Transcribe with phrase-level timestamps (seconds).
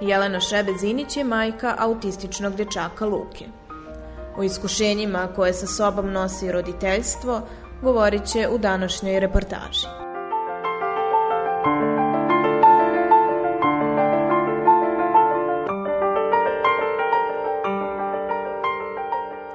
[0.00, 3.44] Jelena Šebec-Inić je majka autističnog dečaka Luke.
[4.36, 7.40] O iskušenjima koje sa sobom nosi roditeljstvo
[7.82, 9.86] govorit će u današnjoj reportaži.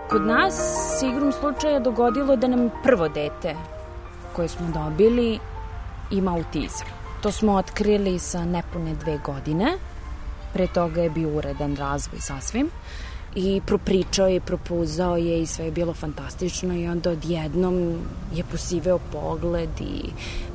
[0.10, 0.54] Kod nas
[1.00, 3.56] se igrom slučaja dogodilo da nam prvo dete
[4.36, 5.40] koje smo dobili
[6.12, 6.88] ima autizam.
[7.22, 9.78] To smo otkrili sa nepune dve godine.
[10.56, 12.70] Pre toga je bio uredan razvoj sasvim.
[13.36, 18.00] I propričao je, propuzao je i sve je bilo fantastično i onda odjednom
[18.34, 20.10] je posiveo pogled i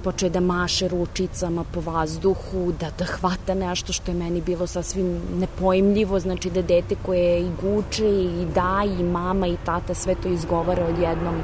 [0.04, 5.20] počeo da maše ručicama po vazduhu, da, da hvata nešto što je meni bilo sasvim
[5.38, 10.28] nepojmljivo, znači da dete koje i guče i da i mama i tata sve to
[10.28, 11.42] izgovara odjednom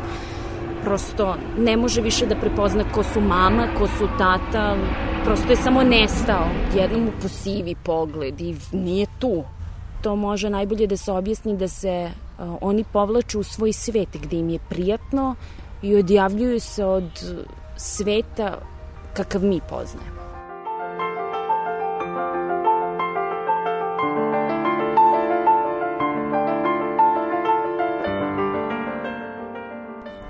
[0.86, 4.76] prosto ne može više da prepozna ko su mama, ko su tata,
[5.26, 6.46] prosto je samo nestao.
[6.74, 9.44] Jednom mu posivi pogled i nije tu.
[10.02, 14.36] To može najbolje da se objasni da se uh, oni povlaču u svoj svet gde
[14.36, 15.34] im je prijatno
[15.82, 17.10] i odjavljuju se od
[17.76, 18.58] sveta
[19.14, 20.16] kakav mi poznajemo.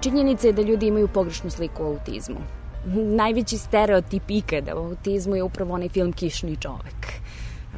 [0.00, 2.66] Činjenica je da ljudi imaju pogrešnu sliku o autizmu.
[2.94, 7.06] Najveći stereotip ikada o autizmu je upravo onaj film Kišni čovek.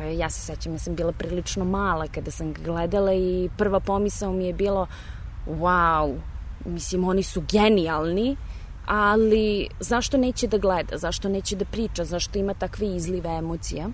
[0.00, 3.80] E, Ja se sećam, ja sam bila prilično mala kada sam ga gledala i prva
[3.80, 4.86] pomisao mi je bilo
[5.46, 6.16] wow,
[6.64, 8.36] mislim oni su genijalni,
[8.86, 13.88] ali zašto neće da gleda, zašto neće da priča, zašto ima takve izlive emocija.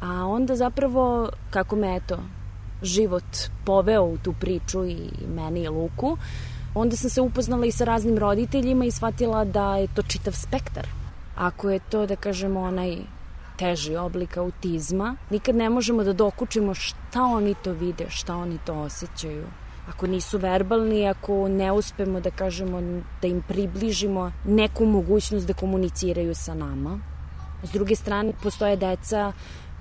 [0.00, 2.18] A onda zapravo, kako me eto,
[2.82, 3.24] život
[3.64, 4.96] poveo u tu priču i
[5.34, 6.16] meni i Luku,
[6.74, 10.86] onda sam se upoznala i sa raznim roditeljima i shvatila da je to čitav spektar.
[11.36, 12.96] Ako je to, da kažemo, onaj
[13.56, 18.74] teži oblik autizma, nikad ne možemo da dokučimo šta oni to vide, šta oni to
[18.74, 19.46] osjećaju.
[19.88, 22.80] Ako nisu verbalni, ako ne uspemo da kažemo
[23.22, 26.98] da im približimo neku mogućnost da komuniciraju sa nama.
[27.62, 29.32] S druge strane, postoje deca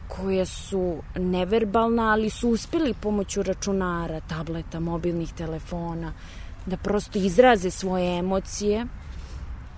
[0.07, 6.13] koja su neverbalna, ali su uspeli pomoću računara, tableta, mobilnih telefona,
[6.65, 8.85] da prosto izraze svoje emocije,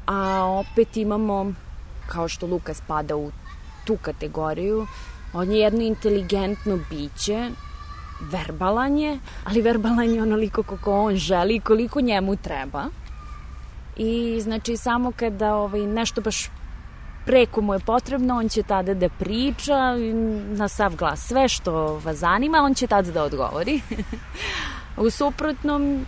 [0.08, 1.54] a opet imamo,
[2.08, 3.32] kao što Luka spada u
[3.86, 4.88] tu kategoriju,
[5.34, 7.50] on je jedno inteligentno biće,
[8.32, 12.86] verbalan je, ali verbalan je onoliko koliko on želi i koliko njemu treba.
[13.98, 16.50] I znači samo kada ovaj, nešto baš
[17.26, 19.96] preko mu je potrebno, on će tada da priča
[20.56, 21.28] na sav glas.
[21.28, 23.82] Sve što vas zanima, on će tada da odgovori.
[25.06, 26.06] U suprotnom,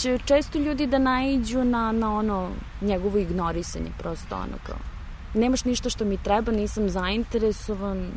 [0.00, 2.50] će često ljudi da naiđu na, na ono
[2.80, 4.94] njegovo ignorisanje, prosto ono kao
[5.34, 8.10] nemaš ništa što mi treba, nisam zainteresovan,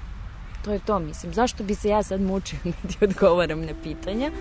[0.66, 1.34] to je to, mislim.
[1.34, 4.32] Zašto bi se ja sad mučio da ti odgovaram na pitanja?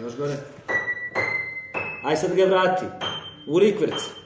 [0.00, 0.36] Još gore.
[2.04, 2.84] Aj sad ga vrati.
[3.46, 4.17] U rikverc.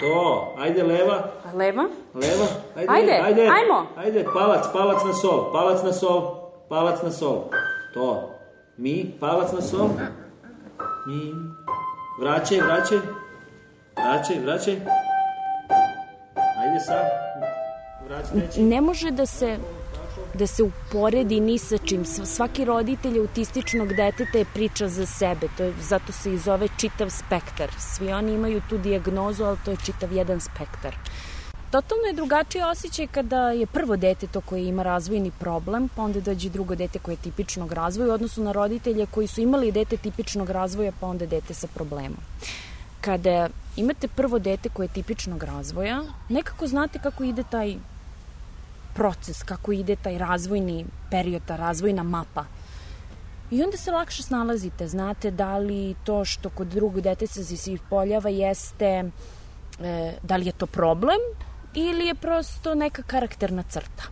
[0.00, 1.84] To, ajde leva, Leva?
[2.14, 2.46] leva.
[2.76, 3.42] Ajde, Ajde, ajde.
[3.42, 3.86] ajmo.
[3.96, 6.20] Ajde, palac, palac na sol, palac na sol,
[6.68, 7.50] palac na sol.
[7.94, 8.30] To.
[8.76, 9.88] Mi, palac na sol.
[11.06, 11.32] Mi.
[12.20, 12.98] Vraćaj, vraćaj.
[13.96, 14.74] Vraćaj, vraćaj.
[16.60, 17.04] Ajde sad.
[18.08, 18.62] Vraćaj.
[18.62, 19.56] Ne može da se
[20.40, 22.04] da se uporedi ni sa čim.
[22.04, 25.48] Sv- Svaki roditelj autističnog deteta je priča za sebe.
[25.56, 27.70] To je, zato se i zove čitav spektar.
[27.78, 30.96] Svi oni imaju tu dijagnozu, ali to je čitav jedan spektar.
[31.70, 36.20] Totalno je drugačiji osjećaj kada je prvo dete to koje ima razvojni problem, pa onda
[36.20, 39.96] dođe drugo dete koje je tipičnog razvoja u odnosu na roditelje koji su imali dete
[39.96, 42.18] tipičnog razvoja, pa onda dete sa problemom.
[43.00, 47.76] kada imate prvo dete koje je tipičnog razvoja, nekako znate kako ide taj
[48.94, 52.44] proces, kako ide taj razvojni period, ta razvojna mapa.
[53.50, 58.30] I onda se lakše snalazite, znate da li to što kod drugog deteca se ispoljava
[58.30, 59.10] jeste,
[59.80, 61.18] e, da li je to problem
[61.74, 64.02] ili je prosto neka karakterna crta.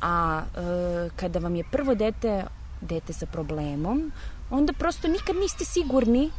[0.00, 2.44] A e, kada vam je prvo dete,
[2.80, 4.12] dete sa problemom,
[4.50, 6.30] onda prosto nikad niste sigurni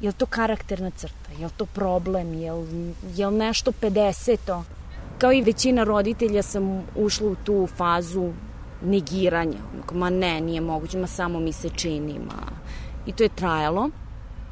[0.00, 4.62] je li to karakterna crta, je li to problem, je li, je li nešto 50
[5.18, 8.32] Kao i većina roditelja sam ušla u tu fazu
[8.82, 9.58] negiranja.
[9.92, 12.18] Ma ne, nije moguće, ma samo mi se čini.
[12.18, 12.52] Ma.
[13.06, 13.90] I to je trajalo.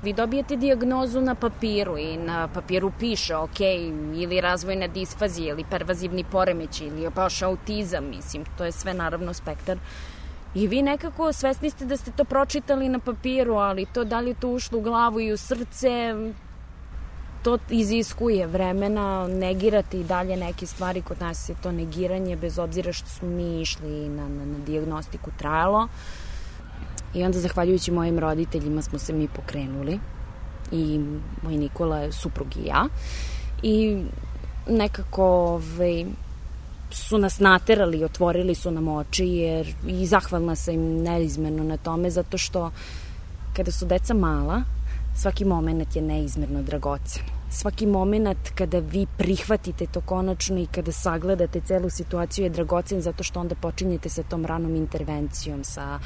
[0.03, 3.61] Vi dobijete diagnozu na papiru i na papiru piše, ok,
[4.17, 9.79] ili razvojna disfazija, ili pervazivni poremeć, ili baš autizam, mislim, to je sve naravno spektar.
[10.55, 14.31] I vi nekako svesni ste da ste to pročitali na papiru, ali to da li
[14.31, 16.15] je to ušlo u glavu i u srce,
[17.47, 22.93] to iziskuje vremena, negirate i dalje neke stvari, kod nas je to negiranje, bez obzira
[22.93, 25.89] što smo mi išli na, na, na diagnostiku trajalo.
[27.15, 29.99] I onda, zahvaljujući mojim roditeljima, smo se mi pokrenuli
[30.73, 31.01] i
[31.43, 32.85] moj Nikola, suprug i ja.
[33.63, 34.03] I
[34.69, 36.05] nekako ovaj,
[36.91, 42.11] su nas naterali, otvorili su nam oči jer i zahvalna sam im neizmerno na tome
[42.11, 42.71] zato što
[43.57, 44.63] kada su deca mala,
[45.17, 47.36] svaki moment je neizmerno dragocen.
[47.51, 53.23] Svaki moment kada vi prihvatite to konačno i kada sagledate celu situaciju je dragocen zato
[53.23, 55.99] što onda počinjete sa tom ranom intervencijom, sa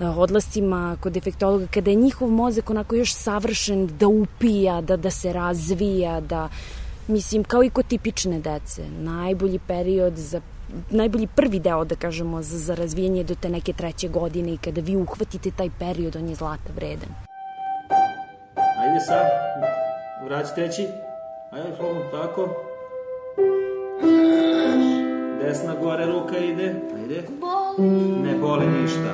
[0.00, 5.10] e, odlascima kod defektologa, kada je njihov mozak onako još savršen da upija, da, da
[5.10, 6.48] se razvija, da
[7.08, 8.88] mislim kao i kod tipične dece.
[8.90, 10.40] Najbolji period za
[10.90, 14.80] najbolji prvi deo, da kažemo, za, za razvijanje do te neke treće godine i kada
[14.80, 17.08] vi uhvatite taj period, on je zlata vredan.
[18.78, 19.85] Ajde sad,
[20.24, 20.88] vrać treći.
[21.50, 22.48] Ajde, slobom, tako.
[25.40, 26.74] Desna gore ruka ide.
[26.94, 27.22] Ajde.
[28.22, 29.12] Ne boli ništa.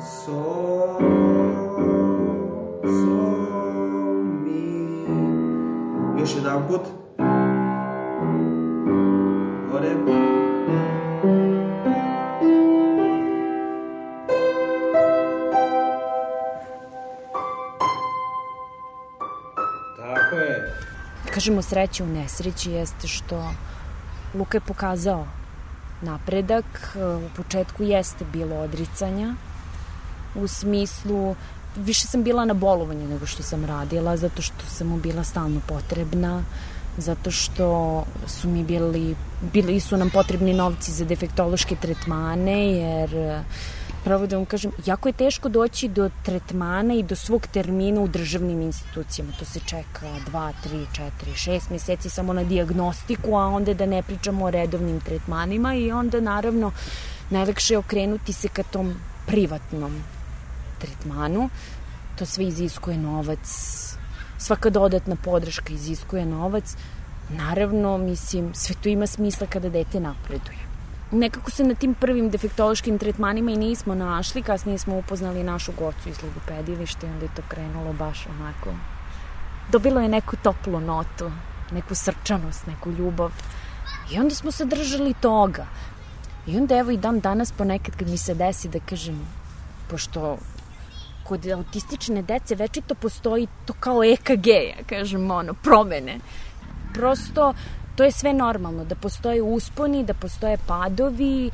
[0.00, 0.98] So,
[2.82, 3.30] so,
[4.44, 5.04] mi.
[6.20, 6.80] Još jedan put.
[9.72, 9.88] Gore.
[9.88, 10.33] Tako
[21.34, 23.50] Kažemo sreće u nesreći jeste što
[24.34, 25.26] Luka je pokazao
[26.02, 26.96] napredak.
[27.26, 29.34] U početku jeste bilo odricanja
[30.34, 31.34] u smislu
[31.76, 35.60] više sam bila na bolovanju nego što sam radila zato što sam mu bila stalno
[35.68, 36.42] potrebna
[36.98, 39.16] zato što su mi bili
[39.52, 43.10] bili su nam potrebni novci za defektološke tretmane jer
[44.04, 48.08] pravo da vam kažem, jako je teško doći do tretmana i do svog termina u
[48.08, 49.32] državnim institucijama.
[49.38, 50.86] To se čeka 2, 3,
[51.26, 55.92] 4, 6 meseci samo na diagnostiku, a onda da ne pričamo o redovnim tretmanima i
[55.92, 56.72] onda naravno
[57.30, 58.94] najlakše je okrenuti se ka tom
[59.26, 60.02] privatnom
[60.78, 61.48] tretmanu.
[62.18, 63.48] To sve iziskuje novac,
[64.38, 66.76] svaka dodatna podrška iziskuje novac.
[67.30, 70.73] Naravno, mislim, sve to ima smisla kada dete napreduje
[71.10, 76.08] nekako se na tim prvim defektološkim tretmanima i nismo našli, kasnije smo upoznali našu gocu
[76.08, 78.70] iz logopedilišta i onda je to krenulo baš onako.
[79.72, 81.30] Dobilo je neku toplu notu,
[81.72, 83.30] neku srčanost, neku ljubav.
[84.10, 85.66] I onda smo se držali toga.
[86.46, 89.20] I onda evo i dan danas ponekad kad mi se desi da kažem,
[89.90, 90.38] pošto
[91.24, 96.18] kod autistične dece večito postoji to kao EKG, ja kažem, ono, promene.
[96.94, 97.54] Prosto
[97.96, 101.50] to je sve normalno, da postoje usponi, da postoje padovi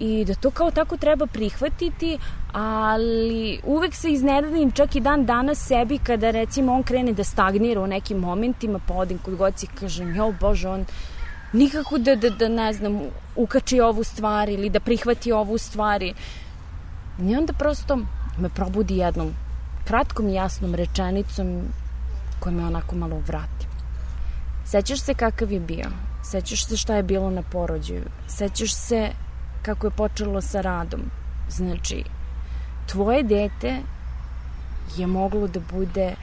[0.00, 2.18] i da to kao tako treba prihvatiti,
[2.52, 7.80] ali uvek se iznenadim čak i dan danas sebi kada recimo on krene da stagnira
[7.80, 10.84] u nekim momentima, pa odim kod goci i kažem, jo bože, on
[11.52, 13.00] nikako da, da, da ne znam,
[13.36, 16.14] ukači ovu stvar ili da prihvati ovu stvari.
[17.22, 17.98] I onda prosto
[18.38, 19.34] me probudi jednom
[19.84, 21.62] kratkom i jasnom rečenicom
[22.40, 23.69] koja me onako malo vrati.
[24.70, 25.86] Sećaš se kakav je bio?
[26.22, 28.04] Sećaš se šta je bilo na porođaju?
[28.28, 29.08] Sećaš se
[29.62, 31.00] kako je počelo sa radom?
[31.48, 32.04] Znači,
[32.86, 33.78] tvoje dete
[34.96, 36.14] je moglo da bude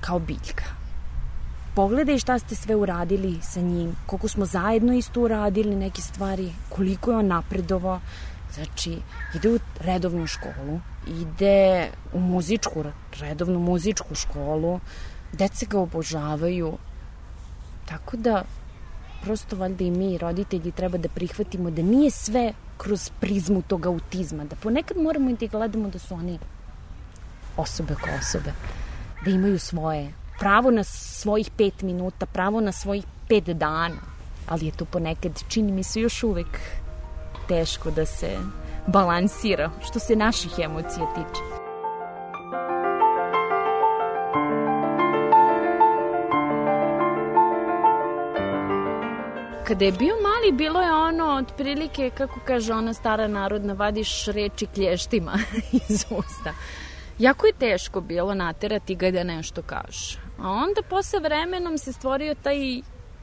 [0.00, 0.64] kao biljka.
[1.74, 7.10] Pogledaj šta ste sve uradili sa njim, koliko smo zajedno isto uradili neke stvari, koliko
[7.10, 8.00] je on napredovao.
[8.54, 8.98] Znači,
[9.34, 12.84] ide u redovnu školu, ide u muzičku,
[13.20, 14.80] redovnu muzičku školu,
[15.32, 16.78] deca ga obožavaju,
[17.86, 18.42] Tako da,
[19.22, 24.44] prosto valjda i mi, roditelji, treba da prihvatimo da nije sve kroz prizmu tog autizma,
[24.44, 26.38] da ponekad moramo i da gledamo da su oni
[27.56, 28.52] osobe ko osobe.
[29.24, 30.12] da imaju svoje.
[30.38, 34.00] Pravo na svojih pet minuta, pravo na svojih pet dana.
[34.48, 36.60] Ali je to ponekad, čini mi se, još uvek
[37.48, 38.36] teško da se
[38.86, 41.53] balansira, što se naših emocija tiče.
[49.66, 54.66] Kada je bio mali, bilo je ono, otprilike, kako kaže ona stara narodna, vadiš reči
[54.66, 55.32] klještima
[55.88, 56.54] iz usta.
[57.18, 60.18] Jako je teško bilo naterati ga da nešto kaže.
[60.38, 62.56] A onda posle vremenom se stvorio taj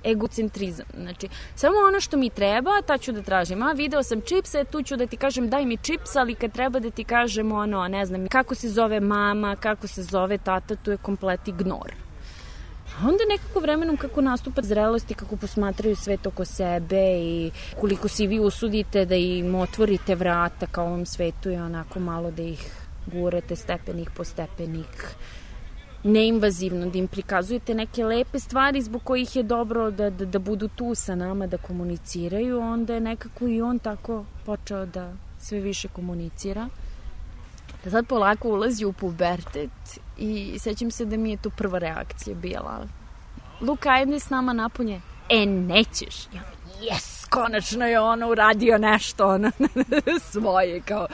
[0.05, 0.85] egocentrizam.
[0.97, 3.63] Znači, samo ono što mi treba, ta ću da tražim.
[3.63, 6.79] A, video sam čipse, tu ću da ti kažem daj mi čips, ali kad treba
[6.79, 10.91] da ti kažem ono, ne znam, kako se zove mama, kako se zove tata, tu
[10.91, 12.10] je komplet ignor.
[12.99, 18.07] A onda nekako vremenom kako nastupa zrelost i kako posmatraju svet oko sebe i koliko
[18.07, 22.71] si vi usudite da im otvorite vrata kao ovom svetu i onako malo da ih
[23.07, 25.15] gurate stepenik po stepenik
[26.03, 30.67] neinvazivno, da im prikazujete neke lepe stvari zbog kojih je dobro da, da, da budu
[30.67, 35.87] tu sa nama, da komuniciraju, onda je nekako i on tako počeo da sve više
[35.87, 36.69] komunicira.
[37.83, 42.35] Da sad polako ulazi u pubertet i sećam se da mi je to prva reakcija
[42.35, 42.87] bila.
[43.61, 45.01] Luka, ajde s nama napolje.
[45.29, 46.27] E, nećeš.
[46.33, 46.41] Ja,
[46.81, 49.51] yes, konačno je ono uradio nešto ono,
[50.31, 51.07] svoje, kao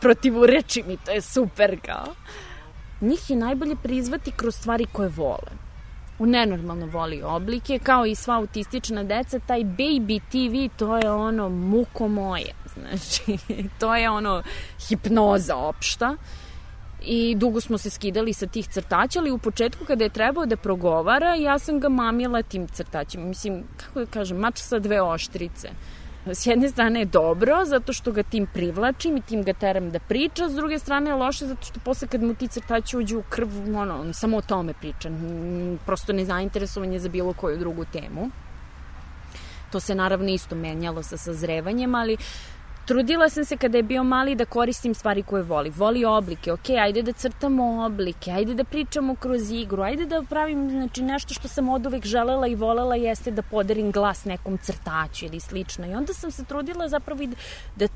[0.00, 2.14] protivureči mi, to je super, kao
[3.00, 5.66] njih je najbolje prizvati kroz stvari koje vole.
[6.18, 11.48] U nenormalno voli oblike, kao i sva autistična deca, taj baby TV, to je ono
[11.48, 12.52] muko moje.
[12.80, 13.38] Znači,
[13.80, 14.42] to je ono
[14.88, 16.16] hipnoza opšta
[17.02, 20.56] i dugo smo se skidali sa tih crtača, ali u početku kada je trebao da
[20.56, 23.24] progovara, ja sam ga mamila tim crtačima.
[23.24, 25.70] Mislim, kako da kažem, mač sa dve oštrice.
[26.26, 29.98] S jedne strane je dobro, zato što ga tim privlačim i tim ga teram da
[29.98, 33.22] priča, s druge strane je loše, zato što posle kad mu ti crtači uđu u
[33.28, 35.10] krv, ono, on samo o tome priča.
[35.86, 38.30] Prosto nezainteresovanje za bilo koju drugu temu.
[39.70, 42.16] To se naravno isto menjalo sa sazrevanjem, ali
[42.86, 45.70] Trudila sam se kada je bio mali da koristim stvari koje voli.
[45.70, 50.70] Voli oblike, ok, ajde da crtamo oblike, ajde da pričamo kroz igru, ajde da pravim
[50.70, 55.26] znači, nešto što sam od uvek želela i volela jeste da podarim glas nekom crtaču
[55.26, 55.86] ili slično.
[55.86, 57.28] I onda sam se trudila zapravo i
[57.76, 57.88] da,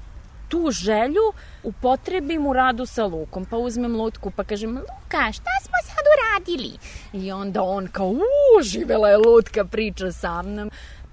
[0.48, 1.32] tu želju
[1.62, 3.44] upotrebim u radu sa Lukom.
[3.44, 6.72] Pa uzmem Lutku pa kažem, Luka, šta smo sad uradili?
[7.12, 10.70] I onda on kao, uuu, živela je Lutka, priča sa mnom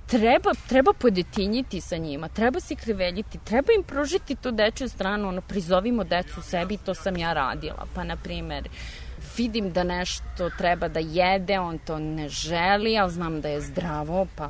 [0.07, 5.41] treba, treba podetinjiti sa njima, treba se kriveljiti, treba im pružiti tu dečju stranu, ono,
[5.41, 7.85] prizovimo decu sebi, to sam ja radila.
[7.95, 8.69] Pa, na primer,
[9.37, 14.27] vidim da nešto treba da jede, on to ne želi, ali znam da je zdravo,
[14.35, 14.49] pa...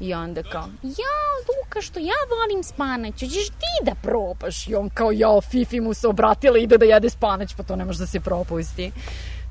[0.00, 1.18] I onda kao, ja,
[1.48, 4.68] Luka, što ja volim spanać, ćeš ti da probaš?
[4.68, 7.84] I on kao, ja, Fifi mu se obratila, ide da jede spanać, pa to ne
[7.84, 8.92] može da se propusti.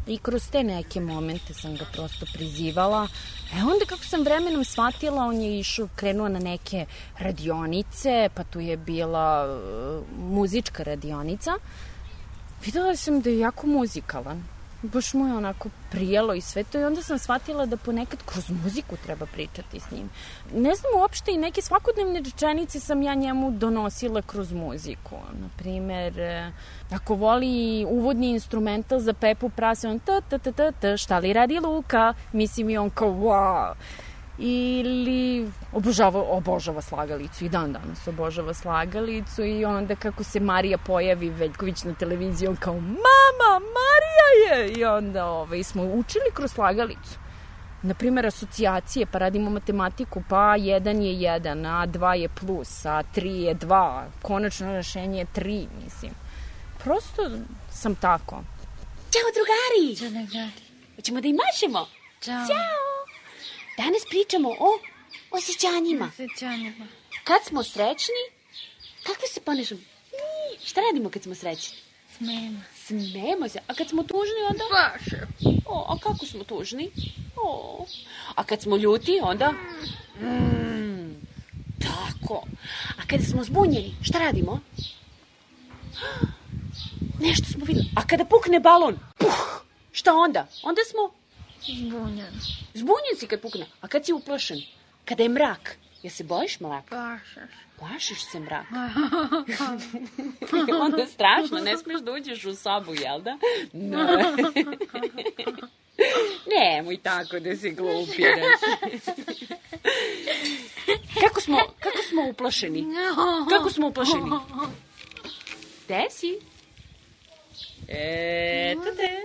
[0.07, 3.07] I kroz te neke momente sam ga prosto prizivala.
[3.53, 6.85] E onda kako sam vremenom shvatila, on je išao, krenuo na neke
[7.19, 11.51] radionice, pa tu je bila uh, muzička radionica.
[12.65, 14.43] Videla sam da je jako muzikalan
[14.81, 18.49] baš mu je onako prijelo i sve to i onda sam shvatila da ponekad kroz
[18.49, 20.09] muziku treba pričati s njim.
[20.53, 25.15] Ne znam uopšte i neke svakodnevne rečenice sam ja njemu donosila kroz muziku.
[25.41, 26.51] Naprimer, e,
[26.91, 31.33] ako voli uvodni instrumental za Pepu Prase, on ta ta ta ta ta, šta li
[31.33, 32.13] radi Luka?
[32.33, 33.73] Mislim i on kao wow
[34.37, 41.29] ili obožava, obožava slagalicu i dan danas obožava slagalicu i onda kako se Marija pojavi
[41.29, 47.19] Veljković na televiziji on kao mama, Marija je i onda ovaj, smo učili kroz slagalicu
[47.81, 53.03] na primjer asocijacije, pa radimo matematiku, pa 1 je 1, a 2 je plus, a
[53.15, 56.11] 3 je 2, konačno rešenje je 3, mislim.
[56.83, 57.31] Prosto
[57.71, 58.43] sam tako.
[59.11, 59.95] Ćao drugari!
[59.95, 60.61] Ćao drugari!
[60.95, 61.87] Hoćemo da im mašemo?
[62.21, 62.47] Ćao!
[62.47, 62.76] Ćao!
[63.77, 64.79] Danas pričamo o
[65.31, 66.05] osjećanjima.
[66.13, 66.87] Osjećanjima.
[67.23, 68.23] Kad smo srećni,
[69.03, 69.81] kako se ponašamo?
[70.65, 71.77] Šta radimo kad smo srećni?
[72.17, 72.59] Smemo.
[72.85, 73.59] Smemo se.
[73.67, 74.63] A kad smo tužni, onda?
[74.69, 75.27] Plaše.
[75.65, 76.91] O, a kako smo tužni?
[77.35, 77.85] O.
[78.35, 79.53] A kad smo ljuti, onda?
[80.21, 81.15] Mm,
[81.79, 82.43] tako.
[82.97, 84.59] A kada smo zbunjeni, šta radimo?
[87.19, 87.87] Nešto smo videli.
[87.95, 88.99] A kada pukne balon?
[89.17, 89.61] Puh!
[89.91, 90.47] Šta onda?
[90.63, 91.16] Onda smo
[91.65, 92.33] Zbunjen.
[92.73, 93.65] Zbunjen si kad pukne.
[93.81, 94.61] A kad si uplašen?
[95.05, 95.77] Kada je mrak?
[96.03, 96.87] Ja se bojiš mraka?
[96.89, 97.51] Plašeš.
[97.79, 98.75] Plašiš se mraka?
[100.83, 103.37] Onda je strašno, ne smiješ da uđeš u sobu, jel da?
[103.73, 103.97] Ne.
[106.57, 108.59] Nemoj tako da se glupiraš.
[111.21, 112.85] kako smo, kako smo uplašeni?
[113.49, 114.31] Kako smo uplašeni?
[115.85, 116.39] Gde si?
[117.87, 119.21] Eto te.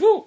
[0.00, 0.26] Bu!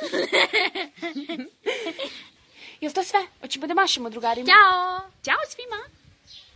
[2.80, 3.20] Jel to sve?
[3.40, 4.46] Hoćemo da mašemo drugarima?
[4.46, 5.10] Ćao!
[5.22, 5.96] Ćao svima!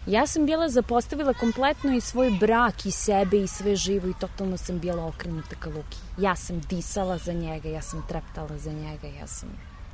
[0.06, 4.56] Ja sam bila zapostavila kompletno i svoj brak i sebe i sve živo i totalno
[4.56, 5.98] sam bila okrenuta ka Luki.
[6.18, 9.48] Ja sam disala za njega, ja sam treptala za njega, ja sam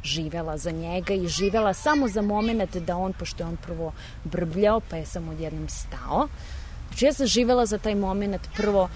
[0.05, 3.93] živela za njega i živela samo za moment da on, pošto je on prvo
[4.25, 6.29] brbljao, pa je sam odjednom stao.
[6.89, 8.89] Znači ja sam živela za taj moment prvo,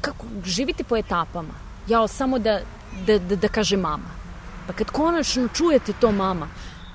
[0.00, 1.54] kako, živite po etapama.
[1.88, 2.60] Ja samo da,
[3.06, 4.10] da, da, da kaže mama.
[4.66, 6.48] Pa kad konačno čujete to mama,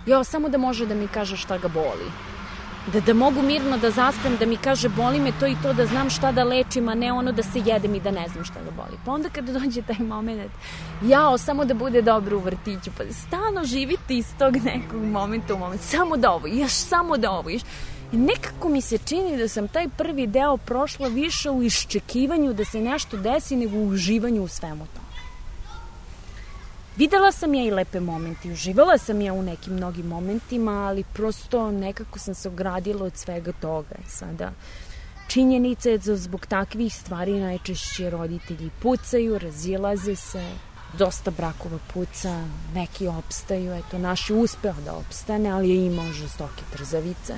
[0.06, 2.12] ja samo da može da mi kaže šta ga boli
[2.88, 5.86] da, da mogu mirno da zaspem, da mi kaže boli me to i to, da
[5.86, 8.60] znam šta da lečim, a ne ono da se jedem i da ne znam šta
[8.66, 8.98] ga boli.
[9.06, 10.52] Pa onda kada dođe taj moment,
[11.02, 15.58] jao, samo da bude dobro u vrtiću, pa stalno živite iz tog nekog momenta u
[15.58, 17.62] moment, samo da ovo, još samo da ovo, još.
[18.12, 22.82] Nekako mi se čini da sam taj prvi deo prošla više u iščekivanju da se
[22.82, 25.12] nešto desi nego u uživanju u svemu tome.
[26.98, 31.72] Videla sam ja i lepe momente, uživala sam ja u nekim mnogim momentima, ali prosto
[31.72, 33.96] nekako sam se ogradila od svega toga.
[34.08, 34.52] Sada,
[35.28, 40.44] činjenica je da zbog takvih stvari najčešće roditelji pucaju, razilaze se,
[40.98, 46.64] dosta brakova puca, neki opstaju, eto, naš je uspeo da opstane, ali je imao žestoke
[46.74, 47.34] trzavice.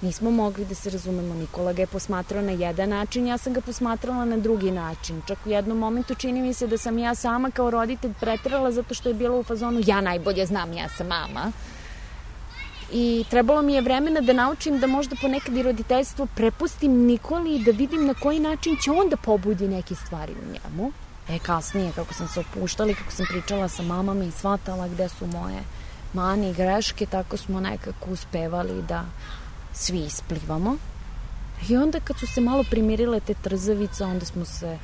[0.00, 3.60] Nismo mogli da se razumemo, Nikola ga je posmatrao na jedan način, ja sam ga
[3.60, 5.22] posmatrala na drugi način.
[5.26, 8.94] Čak u jednom momentu čini mi se da sam ja sama kao roditelj pretrala zato
[8.94, 11.52] što je bila u fazonu ja najbolje znam, ja sam mama.
[12.92, 17.64] I trebalo mi je vremena da naučim da možda ponekad i roditeljstvo prepustim Nikoli i
[17.64, 20.92] da vidim na koji način će on da pobudi neke stvari u njemu.
[21.28, 25.08] E, kasnije, kako sam se opuštala i kako sam pričala sa mamama i shvatala gde
[25.08, 25.62] su moje
[26.12, 29.04] mane i greške, tako smo nekako uspevali da
[29.76, 30.76] svi isplivamo.
[31.68, 34.78] I onda kad su se malo primirile te trzavice, onda smo se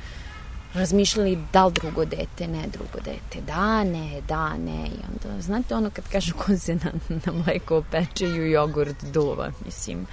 [0.73, 4.87] razmišljali da li drugo dete, ne drugo dete, da, ne, da, ne.
[4.87, 9.03] I onda, znate ono kad kažu ko se na, na mleko opeče i u jogurt
[9.03, 10.07] duva, mislim,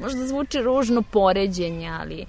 [0.00, 2.26] možda zvuči ružno poređenje, ali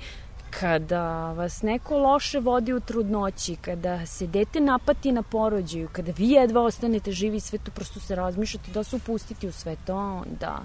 [0.59, 6.29] kada vas neko loše vodi u trudnoći, kada se dete napati na porođaju, kada vi
[6.29, 10.59] jedva ostanete živi sve to, prosto se razmišljate da se upustiti u sve to, da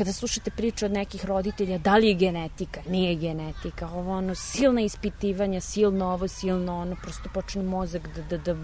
[0.00, 4.80] kada slušate priče od nekih roditelja, da li je genetika, nije genetika, ovo ono, silna
[4.80, 8.54] ispitivanja, silno ovo, silno ono, prosto počne mozak da, da, da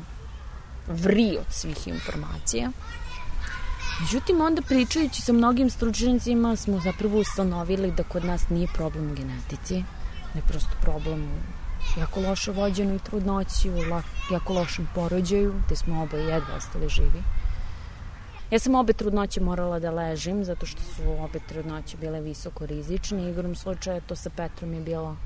[0.88, 2.70] vri od svih informacija.
[4.00, 9.14] Međutim, onda pričajući sa mnogim stručnicima smo zapravo ustanovili da kod nas nije problem u
[9.14, 9.82] genetici,
[10.34, 13.76] ne prosto problem u jako lošo vođenoj trudnoći, u
[14.32, 17.22] jako lošem porođaju, gde smo oba jedva ostali živi.
[18.50, 23.30] Ja sam obe trudnoće morala da ležim, zato što su obe trudnoće bile visoko rizične.
[23.30, 25.16] Igrom slučaja to sa Petrom je bilo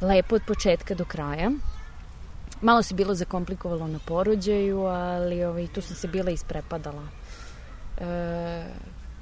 [0.00, 1.50] lepo od početka do kraja.
[2.60, 7.02] Malo se bilo zakomplikovalo na porođaju, ali ovaj, tu sam se bila isprepadala.
[7.98, 8.64] E,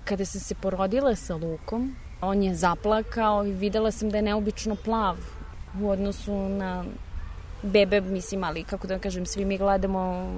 [0.05, 4.77] kada sam se porodila sa Lukom, on je zaplakao i videla sam da je neobično
[4.77, 5.17] plav
[5.81, 6.85] u odnosu na
[7.65, 10.29] bebe, mislim, ali kako da kažem, svi mi gledamo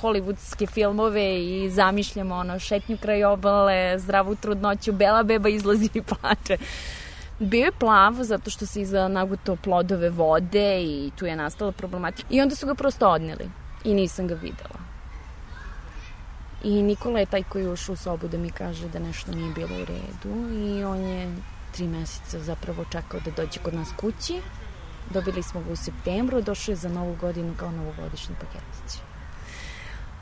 [0.00, 6.58] hollywoodske filmove i zamišljamo ono šetnju kraj obale, zdravu trudnoću, bela beba izlazi i plače.
[7.38, 12.28] Bio je plav zato što se iza naguto plodove vode i tu je nastala problematika.
[12.30, 13.50] I onda su ga prosto odneli
[13.84, 14.84] i nisam ga videla.
[16.64, 19.54] I Nikola je taj koji je ušao u sobu da mi kaže da nešto nije
[19.54, 21.36] bilo u redu i on je
[21.72, 24.40] tri meseca zapravo čekao da dođe kod nas kući
[25.10, 29.00] Dobili smo ga u septembru, došao je za novu godinu kao novogodišnji paketić.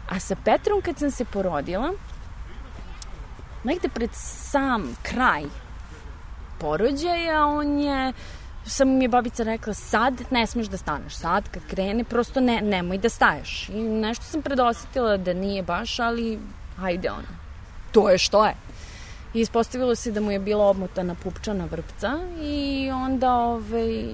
[0.09, 1.93] A sa Petrom kad sam se porodila,
[3.65, 5.45] negde pred sam kraj
[6.59, 8.13] porođaja, on je
[8.65, 12.61] samo mi je babica rekla sad ne smeš da staneš, sad kad krene prosto ne,
[12.61, 16.39] nemoj da staješ i nešto sam predosetila da nije baš, ali
[16.77, 17.39] hajde ono,
[17.93, 18.55] to je što je.
[19.35, 24.05] I ispostavilo se da mu je bila obmotana pupčana vrpca i onda ovaj,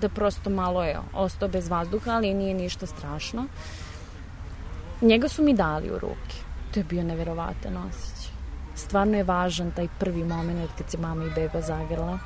[0.00, 3.46] da prosto malo je ostao bez vazduha, ali nije ništa strašno.
[5.00, 6.36] Njega su mi dali u ruke.
[6.74, 8.32] To je bio neverovatan osjećaj.
[8.74, 12.18] Stvarno je važan taj prvi moment kad se mama i beba zagrla.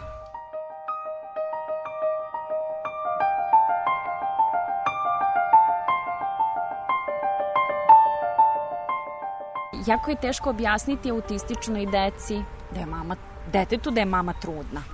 [9.87, 13.16] jako je teško objasniti autističnoj deci da je mama,
[13.52, 14.93] detetu da je mama trudna.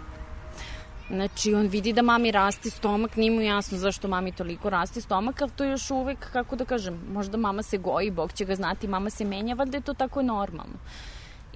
[1.11, 5.43] Znači, on vidi da mami raste stomak, nije mu jasno zašto mami toliko raste stomak,
[5.43, 8.55] ali to je još uvek, kako da kažem, možda mama se goji, Bog će ga
[8.55, 10.79] znati, mama se menja, valjda je to tako normalno.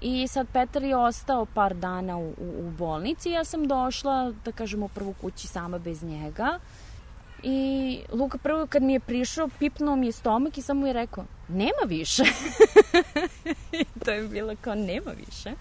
[0.01, 4.53] I sad Petar je ostao par dana u, u, u bolnici, ja sam došla, da
[4.53, 6.59] kažem, u prvu kući sama bez njega
[7.43, 11.25] I Luka prvo kad mi je prišao, pipnuo mi je stomak i samo je rekao,
[11.49, 12.23] nema više.
[13.81, 15.53] I to je bilo kao, nema više.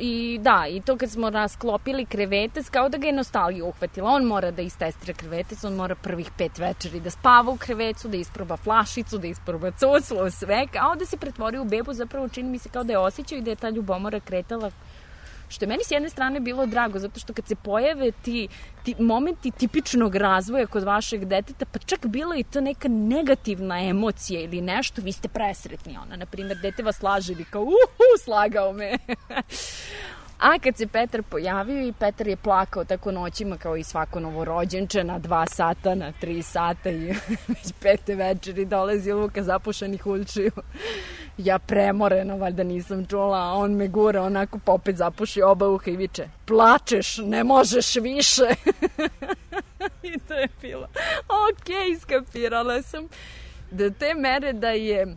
[0.00, 4.10] I da, i to kad smo rasklopili krevetec, kao da ga je nostalgija uhvatila.
[4.10, 8.16] On mora da istestira krevetec, on mora prvih pet večeri da spava u krevecu, da
[8.16, 12.58] isproba flašicu, da isproba coslo, sve, kao da se pretvori u bebu, zapravo čini mi
[12.58, 14.70] se kao da je osjećao i da je ta ljubomora kretala
[15.48, 18.48] što je meni s jedne strane bilo drago, zato što kad se pojave ti,
[18.82, 24.40] ti momenti tipičnog razvoja kod vašeg deteta, pa čak bila i to neka negativna emocija
[24.40, 28.72] ili nešto, vi ste presretni, ona, na primjer, dete vas laže ili kao, uhu, slagao
[28.72, 28.92] me.
[30.38, 35.04] A kad se Petar pojavio i Petar je plakao tako noćima kao i svako novorođenče
[35.04, 37.06] na dva sata, na tri sata i
[37.48, 40.50] već pete večeri dolazi Luka zapušenih uličiju
[41.38, 45.90] ja premorena, valjda nisam čula, a on me gura onako pa opet zapuši oba uha
[45.90, 48.42] i viče, plačeš, ne možeš više.
[50.02, 50.88] I to je bilo,
[51.28, 53.08] ok, skapirala sam.
[53.70, 55.16] Da te mere da je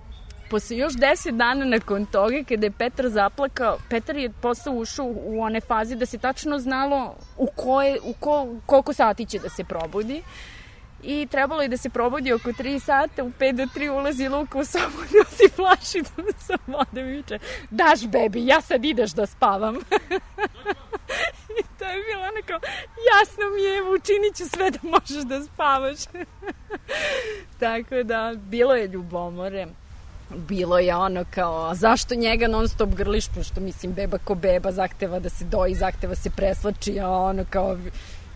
[0.50, 5.42] posle još deset dana nakon toga, kada je Petar zaplakao, Petar je posle ušao u
[5.42, 9.64] one fazi da se tačno znalo u, koje, u ko, koliko sati će da se
[9.64, 10.24] probudi
[11.04, 14.60] i trebalo je da se probudi oko 3 sata, u 5 do 3 ulazi Luka
[14.60, 16.12] u sobu, nosi flašicu
[16.48, 19.76] sa vodom i viče, daš bebi, ja sad ideš da spavam.
[21.60, 22.66] I to je bilo onako,
[23.12, 26.00] jasno mi je, učinit ću sve da možeš da spavaš.
[27.60, 29.68] Tako da, bilo je ljubomore
[30.36, 35.20] bilo je ono kao, zašto njega non stop grliš, pošto mislim beba ko beba zahteva
[35.20, 37.78] da se doji, zahteva se preslači, a ono kao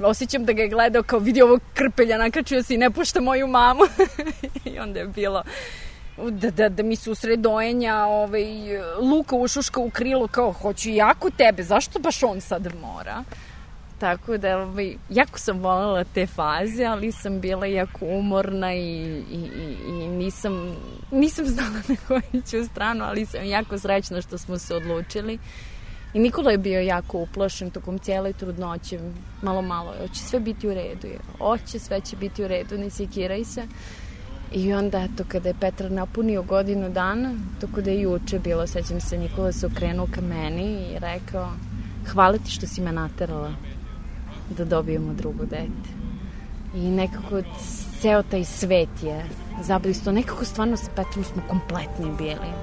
[0.05, 3.47] osjećam da ga je gledao kao vidi ovog krpelja, nakačio se i ne pušta moju
[3.47, 3.83] mamu.
[4.65, 5.43] I onda je bilo
[6.17, 8.45] da, da, da mi se usred dojenja ovaj,
[9.01, 13.23] Luka ušuška u krilo kao hoću jako tebe, zašto baš on sad mora?
[13.99, 19.49] Tako da, ovaj, jako sam voljela te faze, ali sam bila jako umorna i, i,
[19.87, 20.75] i, nisam,
[21.11, 25.39] nisam znala na koju ću stranu, ali sam jako srećna što smo se odlučili.
[26.13, 28.99] I Nikola je bio jako uplašen tokom cijele trudnoće,
[29.41, 33.43] malo malo, hoće sve biti u redu, hoće, sve će biti u redu, ne sekiraj
[33.43, 33.67] se.
[34.51, 39.01] I onda, eto, kada je Petar napunio godinu dana, toko da je juče bilo, sećam
[39.01, 41.49] se, Nikola se okrenuo ka meni i rekao,
[42.11, 43.53] hvala ti što si me naterala
[44.57, 45.89] da dobijemo drugo dete.
[46.75, 47.41] I nekako
[48.01, 49.25] ceo taj svet je
[49.63, 52.53] zablisto, nekako stvarno sa Petrom smo kompletni bili.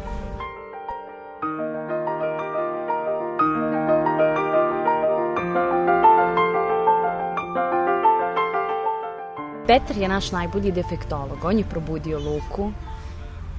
[9.70, 11.44] Petar je naš najbolji defektolog.
[11.44, 12.72] On je probudio Luku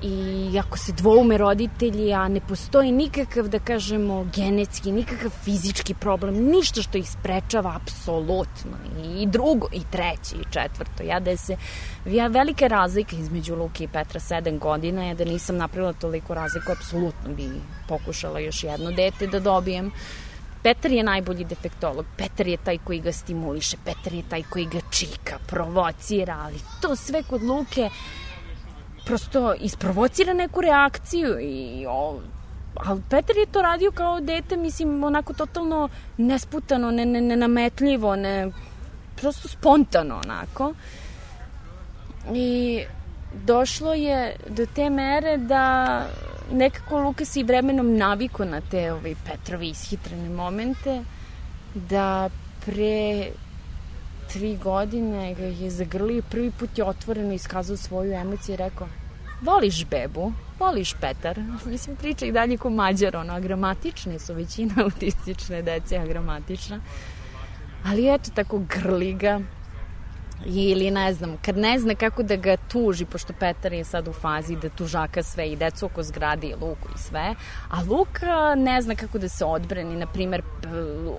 [0.04, 6.36] i ako se dvoume roditelji, a ne postoji nikakav, da kažemo, genetski, nikakav fizički problem,
[6.36, 8.78] ništa što ih sprečava, apsolutno.
[9.20, 11.04] I drugo, i treće, i četvrto.
[11.04, 11.58] Ja da se,
[12.06, 16.72] ja velike razlike između Luke i Petra, sedam godina, je da nisam napravila toliko razliku,
[16.72, 17.48] apsolutno bi
[17.88, 19.92] pokušala još jedno dete da dobijem.
[20.64, 24.80] Petar je najbolji defektolog, Petar je taj koji ga stimuliše, Petar je taj koji ga
[24.90, 27.90] čika, provocira, ali to sve kod Luke
[29.06, 32.20] prosto isprovocira neku reakciju i o,
[32.76, 38.52] ali Petar je to radio kao dete, mislim, onako totalno nesputano, ne, ne, nenametljivo, ne,
[39.16, 40.74] prosto spontano, onako.
[42.34, 42.84] I
[43.34, 46.06] došlo je do te mere da
[46.52, 51.04] nekako Luka se i vremenom naviko na te ovaj, Petrovi ishitrene momente,
[51.74, 52.30] da
[52.66, 53.28] pre
[54.34, 58.88] tri godine ga je zagrlio prvi put je otvoreno iskazao svoju emociju i rekao
[59.42, 61.40] voliš bebu, voliš Petar.
[61.66, 66.80] Mislim, priča i dalje ko mađar, ono, agramatične su većina autistične dece, agramatična.
[67.86, 69.40] Ali eto, tako grli ga,
[70.46, 74.14] ili ne znam, kad ne zna kako da ga tuži, pošto Petar je sad u
[74.14, 77.36] fazi da tužaka sve i decu oko zgrade i Luku i sve,
[77.70, 80.42] a Luka ne zna kako da se odbrani, na primer,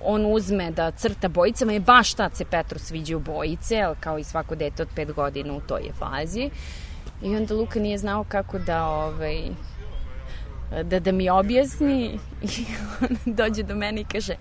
[0.03, 4.55] on uzme da crta bojicama i baš tad se Petru sviđaju bojice, kao i svako
[4.55, 6.49] dete od pet godina u toj je fazi.
[7.23, 9.41] I onda Luka nije znao kako da, ovaj,
[10.83, 12.19] da, da mi objasni
[12.57, 12.65] i
[13.01, 14.35] on dođe do mene i kaže,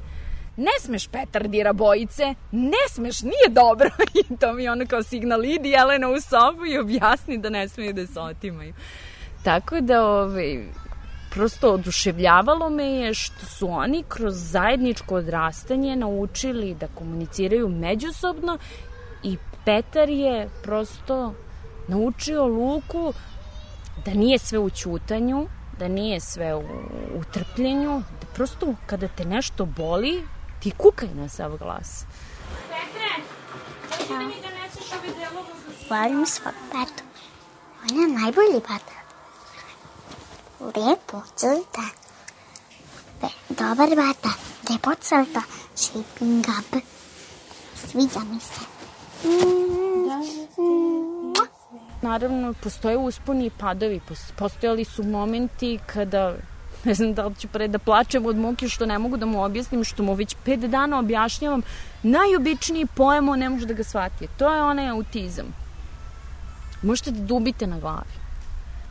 [0.57, 3.91] ne smeš Petar dira bojice, ne smeš, nije dobro.
[4.21, 7.93] I to mi ono kao signal, idi Jelena u sobu i objasni da ne smeju
[7.93, 8.75] da se otimaju.
[9.45, 10.65] Tako da, ovaj,
[11.31, 18.59] prosto oduševljavalo me je što su oni kroz zajedničko odrastanje naučili da komuniciraju međusobno
[19.23, 21.35] i Petar je prosto
[21.88, 23.12] naučio Luku
[24.05, 25.47] da nije sve u ćutanju,
[25.79, 26.62] da nije sve u,
[27.15, 30.23] u trpljenju, da prosto kada te nešto boli,
[30.62, 32.05] ti kukaj na sav glas.
[32.68, 33.11] Petre,
[33.88, 34.90] hoće da mi doneseš
[35.90, 37.03] Volim svog tatu.
[37.83, 38.92] On je najbolji tata.
[40.61, 41.83] Lepo crta.
[43.20, 44.29] Be- Dobar bata.
[44.70, 45.42] Lepo crta.
[45.75, 46.81] Sleeping up.
[47.77, 48.61] Sviđa mi se.
[52.03, 54.01] Naravno, postoje usponi i padovi.
[54.09, 56.35] Pos- Postojali su momenti kada
[56.87, 59.45] ne znam da li ću pre da plačem od muke što ne mogu da mu
[59.45, 61.62] objasnim, što mu već pet dana objašnjavam
[62.03, 64.29] najobičniji pojem, on ne može da ga shvati.
[64.38, 65.47] To je onaj autizam.
[66.83, 68.23] Možete da dubite na glavi.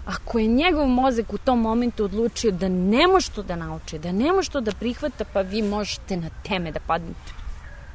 [0.05, 4.11] Ako je njegov mozak u tom momentu odlučio da ne može to da nauči, da
[4.11, 7.33] ne može to da prihvata, pa vi možete na teme da padnete.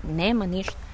[0.02, 0.86] Nema ništa.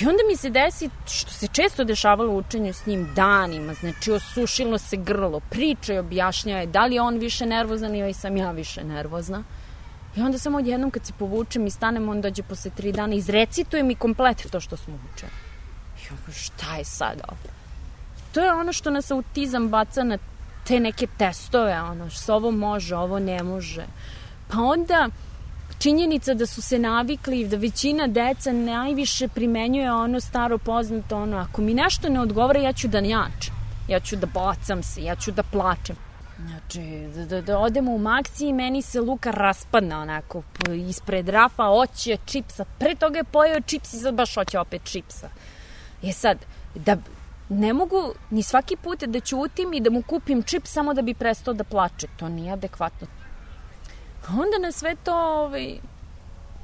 [0.00, 4.12] I onda mi se desi, što se često dešavalo u učenju s njim danima, znači
[4.12, 8.50] osušilo se grlo, priča i objašnjava da li je on više nervozan ili sam ja
[8.50, 9.42] više nervozna.
[10.16, 13.82] I onda samo odjednom kad se povučem i stanem, on dođe posle tri dana, izrecituje
[13.82, 15.32] mi komplet to što smo učili.
[16.02, 17.52] I onda, šta je sad ovo?
[18.32, 20.18] To je ono što nas autizam baca na
[20.66, 23.86] te neke testove, ono, što ovo može, ovo ne može.
[24.48, 25.08] Pa onda
[25.78, 31.62] činjenica da su se navikli, da većina deca najviše primenjuje ono staro poznato, ono, ako
[31.62, 33.54] mi nešto ne odgovara, ja ću da njačem,
[33.88, 35.96] ja ću da bacam se, ja ću da plačem.
[36.46, 36.80] Znači,
[37.14, 40.42] da, da, da odemo u maksi i meni se Luka raspadne onako
[40.88, 42.64] ispred rafa, oće čipsa.
[42.78, 45.28] Pre toga je pojeo čips i sad baš hoće opet čipsa.
[46.02, 46.38] Je sad,
[46.74, 46.96] da
[47.48, 51.14] ne mogu ni svaki put da ćutim i da mu kupim čips samo da bi
[51.14, 52.06] prestao da plače.
[52.16, 53.06] To nije adekvatno.
[54.28, 55.78] Onda na sve to ovaj,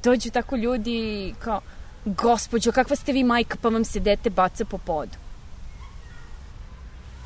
[0.03, 1.61] dođu tako ljudi kao,
[2.05, 5.16] gospođo, kakva ste vi majka pa vam se dete baca po podu.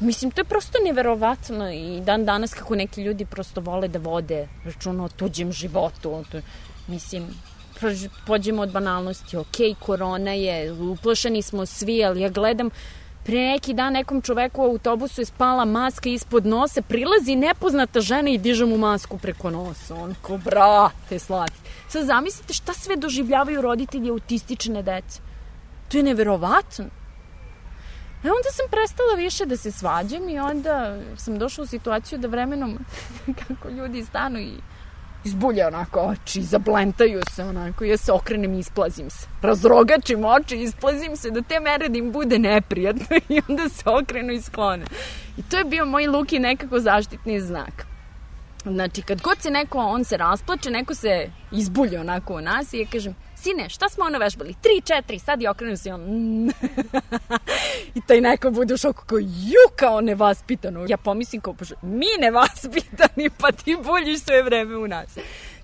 [0.01, 4.49] Mislim, to je prosto neverovatno i dan danas kako neki ljudi prosto vole da vode
[4.65, 6.25] računa o tuđem životu.
[6.87, 7.29] Mislim,
[8.27, 12.71] pođemo od banalnosti, ok, korona je, uplašeni smo svi, ali ja gledam
[13.25, 18.31] pre neki dan nekom čoveku u autobusu je spala maska ispod nosa, prilazi nepoznata žena
[18.31, 19.95] i diže mu masku preko nosa.
[19.95, 21.59] On ko, brate, slati.
[21.89, 25.21] Sad zamislite šta sve doživljavaju roditelji autistične dece.
[25.89, 26.85] To je neverovatno.
[28.25, 32.29] E onda sam prestala više da se svađam i onda sam došla u situaciju da
[32.29, 32.79] vremenom
[33.47, 34.53] kako ljudi stanu i
[35.25, 39.27] izbulja onako oči, zablentaju se onako, ja se okrenem i isplazim se.
[39.43, 44.33] Razrogačim oči, isplazim se do te mere da im bude neprijatno i onda se okrenu
[44.33, 44.85] i sklone.
[45.37, 47.87] I to je bio moj Luki nekako zaštitni znak.
[48.65, 52.79] Znači, kad god se neko, on se rasplače, neko se izbulja onako u nas i
[52.79, 54.55] ja kažem, sine, šta smo ono vežbali?
[54.61, 56.01] Tri, četiri, sad i okrenu se on...
[56.01, 56.49] "Mm."
[57.97, 60.87] I taj neko bude u šoku kao, ju, kao nevaspitano.
[60.89, 65.19] Ja pomislim kao, bože, mi nevaspitani, pa ti buljiš sve vreme u nas.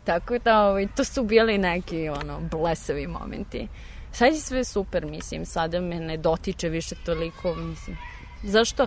[0.05, 3.69] Tako da, ovaj, to su bili neki, ono, blesavi momenti.
[4.13, 7.97] Sad je sve super, mislim, sada me ne dotiče više toliko, mislim,
[8.43, 8.87] Zašto?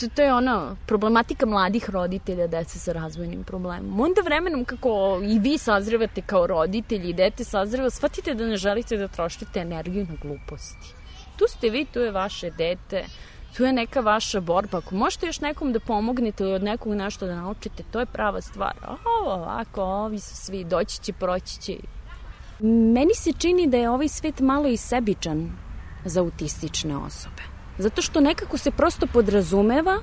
[0.00, 4.00] To, to je ono, problematika mladih roditelja dece sa razvojnim problemom.
[4.00, 8.96] Onda vremenom kako i vi sazrevate kao roditelji i dete sazreva, shvatite da ne želite
[8.96, 10.94] da trošite energiju na gluposti.
[11.36, 13.04] Tu ste vi, tu je vaše dete,
[13.56, 14.78] tu je neka vaša borba.
[14.78, 18.40] Ako možete još nekom da pomognete ili od nekog nešto da naučite, to je prava
[18.40, 18.74] stvar.
[18.86, 21.76] Ovo, ovako, ovi su svi, doći će, proći će.
[22.94, 25.50] Meni se čini da je ovaj svet malo i sebičan
[26.04, 27.55] za autistične osobe.
[27.78, 29.98] Zato što nekako se prosto podrazumeva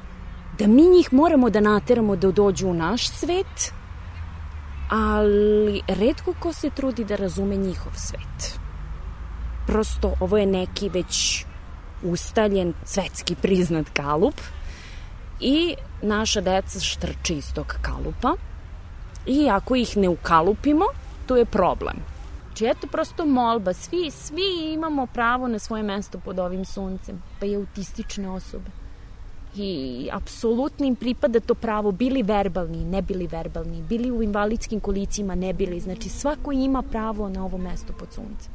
[0.60, 3.74] da mi njih moramo da nateramo da dođu u naš svet,
[4.90, 8.60] ali redko ko se trudi da razume njihov svet.
[9.68, 11.46] Prosto ovo je neki već
[12.04, 14.36] ustaljen svetski priznat kalup
[15.40, 18.36] i naša deca štrče iz tog kalupa
[19.26, 20.86] i ako ih ne ukalupimo,
[21.26, 22.12] to je problem.
[22.54, 27.46] Znači, eto prosto molba, svi, svi imamo pravo na svoje mesto pod ovim suncem, pa
[27.46, 28.70] i autistične osobe.
[29.56, 35.36] I apsolutno im pripada to pravo, bili verbalni, ne bili verbalni, bili u invalidskim kolicima,
[35.36, 35.80] ne bili.
[35.80, 38.54] Znači, svako ima pravo na ovo mesto pod suncem.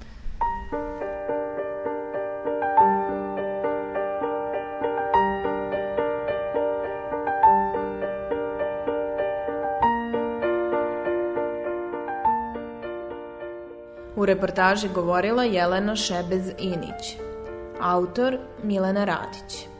[14.28, 17.16] Reportaži govorila Jelena Šebez-Inić.
[17.80, 19.77] Autor Milena Radić.